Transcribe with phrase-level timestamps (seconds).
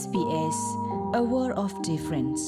[0.00, 0.58] SBS
[1.20, 2.42] a world of difference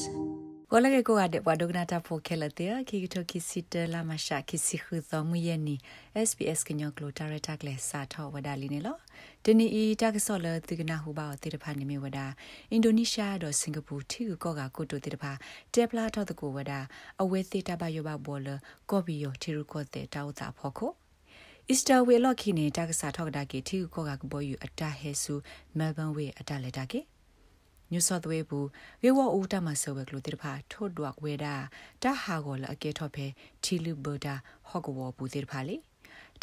[0.71, 5.75] ကိုလကေကိုအတဲ့ဘွာဒုကနာတာဖိုခဲလတဲ့ခိကတိုခိစီတလာမရှာခိစီခူသမူယနီ
[6.27, 8.97] SBS ကညောကလိုတာရတာကလေစာထောဝဒါလီနေလော
[9.45, 12.25] တနီအီတာကဆောလတိကနာဟူဘာတိတဖာနေမီဝဒါ
[12.71, 15.31] အင်ဒိုနီးရှားတော့စင်ကာပူထီကောကကိုတိုတိတဖာ
[15.73, 16.79] တက်ပလာထော့တကိုဝဒါ
[17.21, 18.47] အဝဲသေးတဘယောဘဘောလ
[18.89, 20.91] ကောဘီယိုထီရူကောတဲ့တောက်တာဖော်ခို
[21.69, 25.33] အစ္စတာဝေလော့ခိနေတာကစားထောက်တာကေထီကောကကဘောယူအတာဟဲဆူ
[25.77, 27.01] မဲလ်ဘန်ဝေအတာလက်တာကေ
[27.91, 28.67] ညူဆော့သဝေဘူး
[29.01, 31.55] ဝေဝဦးတမဆောဝဲကလိုတိတဖာထို့ဒွက်ဝေဒါ
[32.03, 33.25] တာဟာကိုလအကေထော့ဖဲ
[33.63, 34.35] ချီလူဘဒါ
[34.67, 35.75] ဟော့ကဝဘူးတိတဖာလေ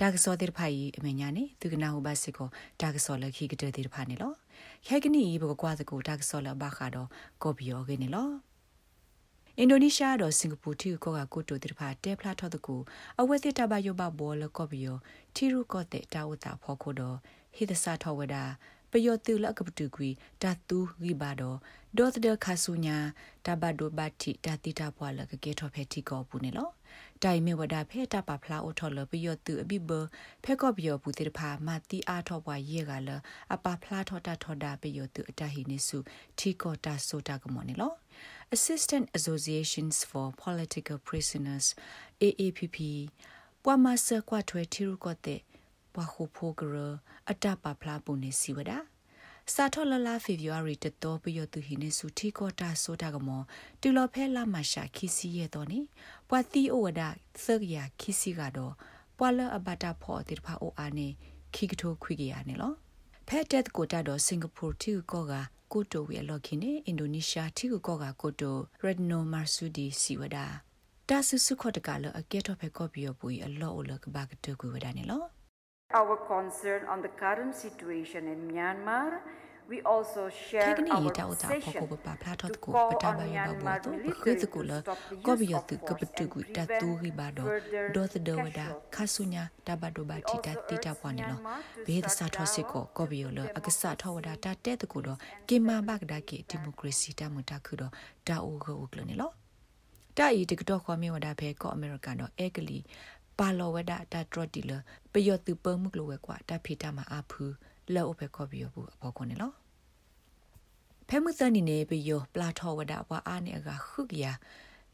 [0.01, 2.49] ဒါကစောတိတဖာကြီးအမေညာနေသူကနာဟိုဘတ်စစ်ကို
[2.81, 4.33] ဒါကစောလခိကတဲ့တိတဖာနေလော
[4.87, 7.09] ခဲကနီဘကကွာစကိုဒါကစောလဘခါတော့
[7.43, 8.31] ကော်ပီယောကနေလော
[9.59, 12.77] အင်ဒိုနီးရှားတော့စင်ကာပူတီကိုကကိုတိုတိတဖာတဲဖလာထော့တကူ
[13.21, 14.97] အဝဲစစ်တဘယောဘဘောလကော်ပီယော
[15.35, 17.17] ထီရူကော့တဲ့တာဝတာဖော်ခိုတော့
[17.57, 18.45] ဟိသစာထောဝဒါ
[18.93, 20.09] ပယောတူလကပတူကွီ
[20.43, 21.55] တတူဂိဘာဒို
[21.99, 22.97] ဒေါသဒခါဆူညာ
[23.47, 26.69] တဘဒိုဘတ်တီတတိတာပွာလကကေထောဖဲတီကောပူနေလော
[27.23, 29.91] တိုင်မေဝဒဖဲတပဖလာအိုထော်လပယောတူအဘိဘ
[30.45, 33.11] ဖဲကောပယောပူတေဖာမာတီအားထောပွားရေကလ
[33.55, 35.99] အပဖလာထောတာထောတာပယောတူအတဟိနေစု
[36.39, 37.93] တီကောတာဆိုတာကမောနေလော
[38.57, 41.67] Assistant Associations for Political Prisoners
[42.23, 42.79] AAPP
[43.65, 45.41] ပွာမဆကွာထွဲထီရုကောတဲ့
[45.95, 46.77] ဘွာခုဖိုဂရ
[47.31, 48.73] အတပပလာပုန်နေစီဝဒ
[49.55, 53.43] စာထောလလာဖေဗူအာရီတတော်ပြရသူဟိနေစုတီကောတာဆိုတာကမော
[53.81, 55.81] တူလော်ဖဲလာမရှာခီစီရဲ့တော်နေ
[56.29, 57.03] ပွာတီအိုဝဒ
[57.45, 58.73] သရယာခီစီကတော့
[59.19, 61.09] ပွာလအဘတာဖောတိဖာအိုအာနေ
[61.55, 62.73] ခိကထိုခွိကရနေလော
[63.29, 65.33] ဖဲတက်ကိုတာတော့စင်ကာပူတီကောက
[65.73, 70.47] ကိုတိုဝေလော်ခိနေအင်ဒိုနီးရှားတီကောကကိုတိုရက်နိုမာဆူဒီစီဝဒါ
[71.09, 75.23] တာဆုစုခတ်တကလအကဲတော့ဖဲကော်ပီယပူအလော်အလကဘာကတကူဝဒါနေလော
[75.95, 79.21] our concern on the current situation in Myanmar.
[79.69, 85.69] We also share our obsession to call on Myanmar military to stop the use of
[85.69, 87.39] force and prevent
[88.13, 91.37] further khasunya tabado ba ti ta ti ta pwa ne lo
[91.87, 94.77] be da sa tho sit ko ko bi yo lo akasa tho wada ta te
[94.77, 95.17] de ko do
[95.47, 97.89] ke ma ba ga da ke democracy ta mu ta khu do
[98.27, 99.33] da o go o klo ne lo
[100.19, 102.79] တာဤတကတော့ခေါ်မြဝဒါဖဲကောအမေရိကန်တော့အဲကလီ
[103.39, 104.73] ပါလောဝဒတာထရတီလ
[105.13, 107.45] ပယောတူပမှုကလောဝဲကွာတာဖီတာမှာအဖူ
[107.95, 109.53] လောအဖဲခေါ်ပြီးဘူးအဘောခွန်နေလော
[111.09, 114.27] ဖဲမှုစနီနေပယောပလာထောဝဒဘွာအားနေကခုကရ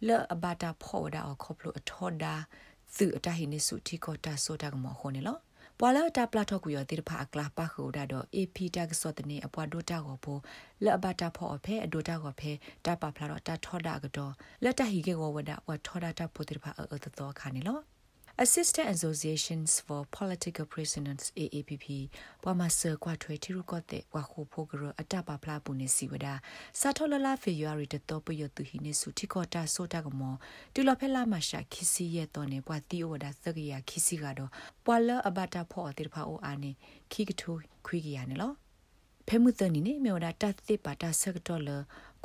[0.06, 2.34] လောအဘတာဖောဝဒအခေါပလိုအထောဒါ
[2.96, 5.38] သူအတဟိနေစုတီကောတာဆိုတာကမခွန်နေလော
[5.78, 10.38] ပွာလာတာပလာထောကူရတိဖာအကလာပါခုဒါတော့ AP တာကစောတနေအပွားဒိုတာကိုပို
[10.84, 12.52] လက်အဘတာဖောအဖဲအဒိုတာကိုဖဲ
[12.84, 14.32] တာပါဖလာတော့တာထောဒါကတော့
[14.64, 17.78] လက်တဟီကေကိုဝဒဝထောဒါတာပိုတိဖာအအတတော်ခါနေလော
[18.40, 21.86] Assistant Associations for Political Prisoners AAPP
[22.42, 26.26] ပဝမဆာကွာထွေတီရုကော့တဲ့ဝါခုဖိုဂရအတပပလာပုန်နေစီဝဒ
[26.80, 30.34] စာထောလလာဖေယွာရီတတော်ပယတူဟိနေစုတီကောတာဆိုတာကမော
[30.74, 34.50] တူလဖဲလာမရှာခီစီရဲ့တော်နေပွာတီအိုဝဒသကရခီစီကတော့
[34.84, 36.70] ပွာလအဘတာဖောတိဖာအိုအာနေ
[37.12, 37.52] ခီကထူ
[37.86, 38.52] ခွေးကရနေလော
[39.28, 41.70] ဖဲမှုတနီနေမြော်ဒါတတ်တိပါတာဆက်တော်လ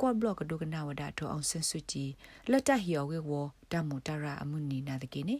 [0.00, 2.10] ကော့ဘလော့ကဒုကနာဝဒါထောအောင်ဆင်စုကြည်
[2.50, 3.30] လက်တဟီယောဝေဝ
[3.72, 5.36] တမူတရာအမှုနီနာတကိနေ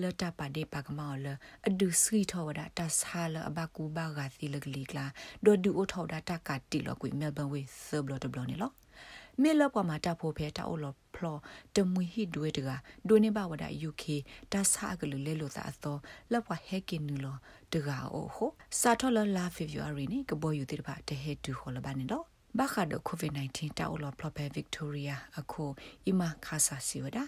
[0.00, 1.26] လတပါဒေပါကမောလ
[1.68, 5.06] အဒုစီထောဝဒတာဆာလအဘကူဘာဂါသီလကလီကလာ
[5.44, 8.70] ဒိုဒူအိုထောဒတာကတီလောကွေမဲလ်ဘန်ဝေဆဘလတဘလနေလော
[9.42, 11.38] မေလပမှာတာဖို့ဖဲတာအိုလောဖလော
[11.76, 12.70] တမွေဟိဒွေတက
[13.08, 14.04] ဒိုနေဘဝဒ UK
[14.52, 15.96] တာဆာကလူလဲလို့သာအသော
[16.32, 17.36] လက်ဝဟဲကင်နူလော
[17.72, 18.50] တကအိုဟို
[18.80, 22.22] စာထောလလာ February နေကဘောယူတိတပါတဟဲတူဟောလဘာနေလော
[22.58, 25.64] ဘာခါဒကိုဗစ် -19 တာအိုလောဖလောဖဲ Victoria အခု
[26.06, 27.18] အီမာခါဆာစီဝဒ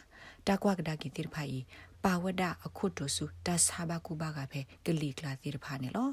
[0.46, 1.58] တာကွာကဒါကီတိတဖာဤ
[2.04, 6.08] ပါဝဒအခုတုစုတာဆာဘကူဘာကဖဲကလီကလာတိတဖာနေလော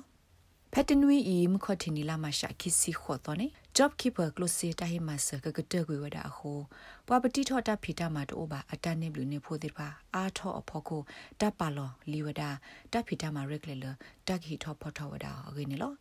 [0.74, 3.48] ဖက်တနွီအီမခတ်နီလာမရှာခိစီခေါ်တော့နေ
[3.78, 6.60] job keeper close တာဟိမဆကကတကွေဝဒအဟို
[7.08, 11.02] ပွာပတိထောတာဖီတာမတိုးပါအတန်နေဘလူနေဖို့တိပါအာထောအဖို့ကို
[11.40, 12.44] တပ်ပါလောလီဝဒ
[12.92, 13.86] တပ်ဖီတာမရက်လေလ
[14.28, 15.94] တက်ဟီထောဖော်ထောဝဒအဂိနေလော